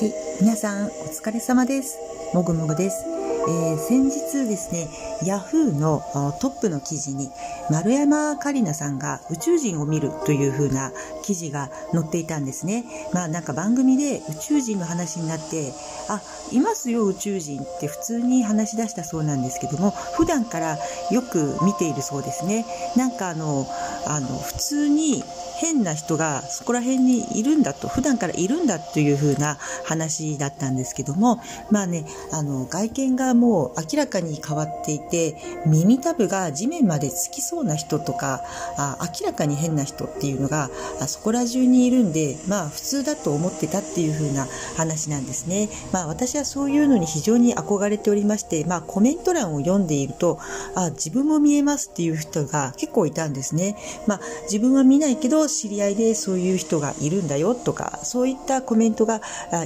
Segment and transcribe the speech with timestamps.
[0.00, 1.98] はい、皆さんお疲れ様です。
[2.32, 3.04] もぐもぐです。
[3.48, 4.88] えー、先日ですね、
[5.26, 6.02] ヤフーの
[6.40, 7.30] トップの記事に
[7.70, 10.90] 丸山桂里奈さんが宇宙人を見るという風な
[11.22, 12.86] 記事が載っていたんですね。
[13.12, 15.74] まあなんか番組で宇宙人の話になって、
[16.08, 20.78] あ、いますよ宇宙人って普通に話し出したそうなんですけども、普段から
[21.10, 22.64] よく見ているそうですね。
[22.96, 23.66] なんかあの、
[24.06, 25.22] あの、普通に
[25.58, 31.40] 変な人がそこら辺にいるんだと、普段からいるんだというふうな話だったんですけども、
[31.70, 38.42] まあね、あの、外見がもう明らかに変わっていて、耳たぶが地面までつきそうな人とか、
[38.76, 44.46] あ明らかに変な人っていうのがあそこら中にいるんで、まあ普通だと思ってたっていうふうな
[44.76, 45.68] 話なんですね。
[45.92, 50.38] まあ私はそういうのに非常に憧れておりまして、まあコメント欄を読んでいると、
[50.74, 53.76] あ自分も見えますっていう人が結構いたんですね。
[54.06, 59.16] まあ自分は見ないけど知り合いでそういう人がいるんだよとかそういったコメントが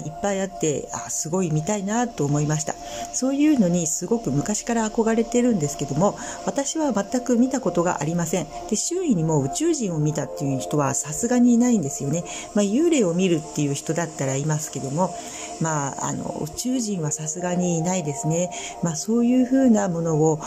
[0.05, 2.75] いっぱいあってあすごい見たいなと思いました。
[3.13, 8.47] そういうのにすごく昔から憧れてるんですけども私は全く見たことがありません。
[8.69, 12.25] で周囲にも宇宙人を見たっていう人はさすがにいないんですよね、
[12.55, 15.15] まあ、幽霊を見るっていう人だったらいますけども
[15.61, 18.51] まあ、あの宇宙人はさすがにいないですね、
[18.83, 20.41] まあ、そういうふうなものを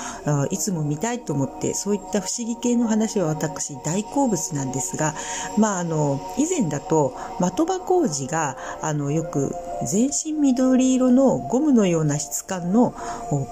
[0.52, 5.14] いつも見たいと思ってそういった不思議系の話は私大好物なんですが
[5.58, 9.53] まあ、あの以前だと的場浩二があのよく
[9.86, 12.95] 全身緑色のゴムのような質感の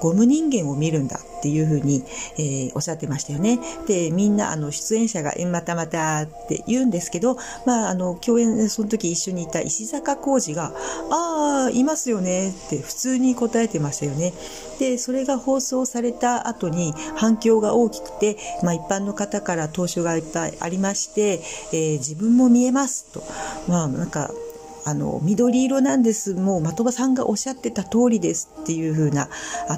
[0.01, 2.03] ゴム人間を見るんだっていうふうに、
[2.37, 3.59] えー、おっしゃってましたよね。
[3.87, 10.73] でみんなあの出演者が「えまたまた」って言うんですけど、まあ、あの共演その時一緒にいた石坂浩二が
[11.11, 14.33] 「あああいますよね」って普通に答えてましたよね。
[14.79, 23.23] でそれが放送された後に反響が大きくて、まあ、一般の方から投書がいっぱいありまして、えー、自分も見えますと。
[23.67, 24.31] まあなんか
[24.85, 26.35] あの、緑色なんです。
[26.35, 29.29] もう的場さんがおっしゃってた通りですっていう風な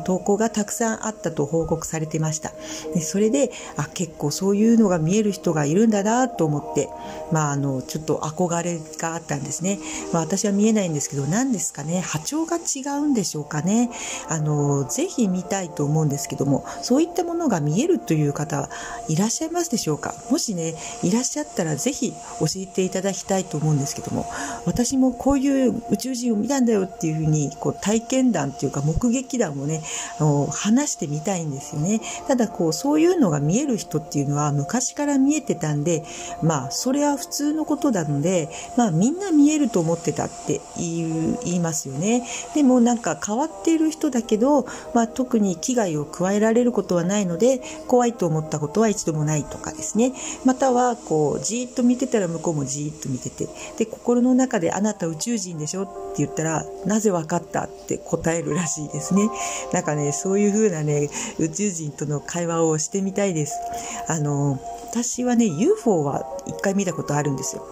[0.05, 2.51] 投稿がたくさんあったと報告されてました。
[2.93, 6.89] でそれで、あ、結構そういうのが見える人がいるんだなと思って、
[7.31, 9.79] まあ、あの、ちょっと憧れがあったんですね。
[10.11, 13.89] まあ、私は見えないんですけど、何ですかね、波長が違うんでしょうかね？
[14.27, 18.69] あの、ぜひ見たいと思うんですけども、そういったものが見えるという方は
[19.07, 20.15] いらっしゃいますでしょうか？
[20.29, 24.25] もしね、いらっしゃったらぜひ教えていただきたいと思うんですけども、
[24.65, 29.81] 私もこういう宇宙人を見たんだよっていうふうにこう体験談っていうか目撃談をね
[30.19, 32.01] あの話してみたいんですよね。
[32.27, 36.03] ただこうそういうのが見える人っていうのは昔から見えてたんで
[36.41, 42.27] まあそれは普通のことなのでまあみんな見えると思ってたって言う言いますよね。
[42.53, 50.13] でもなんか変わっている人だけど、まあ、特に危害を加えられることはないので怖いと思ったことは一度もないとかですね。
[50.45, 53.47] またはこうじーっと見てたら向こうもじーっと見てて。
[53.77, 55.83] で心の中であなた宇宙人でしょ？
[55.83, 59.29] って言ったら、なぜわかったって答えるらしいですね。
[59.73, 61.09] なんかね、そういう風なね、
[61.39, 63.53] 宇宙人との会話をしてみたいです。
[64.07, 64.59] あの、
[64.89, 67.67] 私はね、UFO は一回見たことあるんですよ。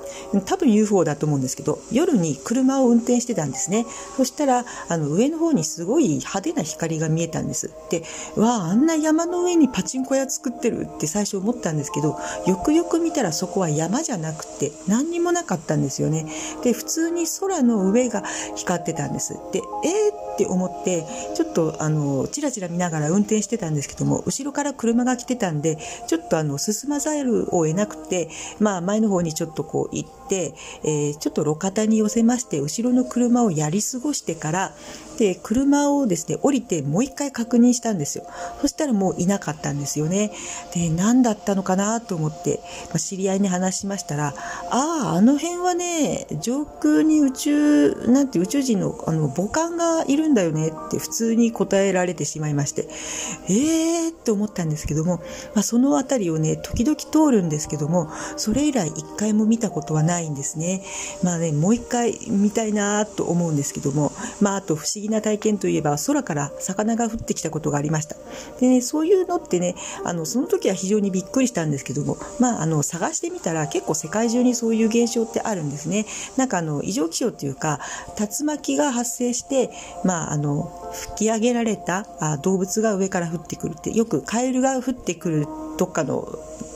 [0.45, 3.85] 多分 UFO だと思うんですけど、夜に車を運転してたんですね。
[4.17, 7.71] そしたら、あの、上の方にすごい派手な光が見えたんです。
[7.89, 8.03] で、
[8.35, 16.25] わあ、あんな山の上にパチンコ屋作ってるって最初思ったんですけど、よくよく見たらそこは山じゃなくて、何にもなかったんですよね。
[16.63, 18.23] で、普通に空の上が
[18.55, 19.33] 光ってたんです。
[19.51, 28.29] で、えーって思って、ちょっとあの、チラチラ見ながら運転してたんですけども、後ろから車が来てたんで、ちょっとあの、進まざるを得なくて、
[28.59, 30.53] まあ前の方にちょっとこう行って、
[30.83, 34.73] えー、ちょっと路肩に寄せまして、後ろの車をやり過ごしてから、
[35.17, 38.25] で、車をですね、降りてもう一回確認したんですよ。
[38.61, 40.31] そしたらもういなかったんですよね。
[40.73, 42.01] で、何だったのかな？
[42.01, 42.59] と思って、
[42.89, 44.33] まあ、知り合いに話しましたら、
[44.69, 52.87] ああ、あの辺はね、上空に宇宙、なんて宇宙人のあの母艦がいるんだよねって普通に答えられてしまいまして、
[53.47, 54.09] えー？
[54.09, 55.17] って思ったんですけども、
[55.53, 60.83] まあ、その辺りをね、時々通るんですけども、それ以来一回も見たことはないんですね。
[61.23, 64.11] まあね、もう一回見たいなと思うんですけども、
[64.41, 68.15] まああと不思議な体験といえば空から魚が降ってきたことがありました。
[68.59, 76.05] でね、そういうのってね、あの、その時は非常にびっくりしたんですけども、まああの、探してみたら結構世界中にそういう現象ってあるんですね。
[76.37, 77.79] なんかあの、異常気象っていうか、
[78.19, 79.71] 竜巻が発生して、
[80.03, 85.47] まああの、吹き上げられたあ動物が上から降ってくるって、よくカエルが降ってくる
[85.77, 86.27] どっかの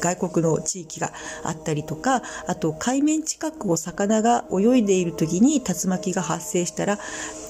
[0.02, 1.12] 外国の地域が
[1.44, 7.00] あったりとか、あと海面近くを魚が泳いでいる時に竜巻が発生したら、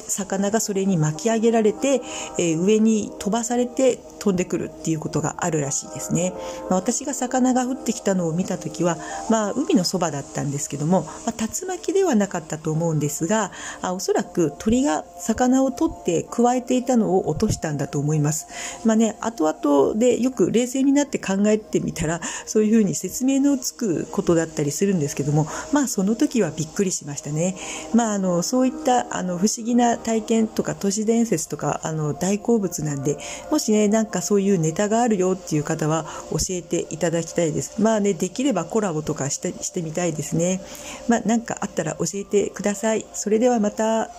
[0.10, 2.02] 魚がそれに巻き上げられて、
[2.38, 6.34] えー、上に飛ばされて飛んでくるっていうことがあるらしいですね。
[6.70, 8.98] まあ、私が魚が降ってきたのを見た時は、
[9.30, 13.52] まあ、海のそばだったんですけども、まあ、竜巻ではなかったと思うんですが
[13.82, 18.48] あおそらく鳥が魚を取ってくわえていたのを落としたんだと思います。
[18.86, 27.56] まあね、後々でよく冷静になって考えてみたらそういうふうに説明のつくことだったりするんですけどもまあその時はびっくりしましたね。
[27.94, 33.18] まああのそういったあの不思議な体験とか都市伝説とかあの大好物なんで
[33.51, 37.81] もしねなんかそういうネタがあるよっていう方は教えていただきたいです。
[37.81, 40.62] まあねできればコラボとかしてしてみたいですね。
[41.07, 43.06] まあなんかあったら教えてください。
[43.13, 44.10] それではまた。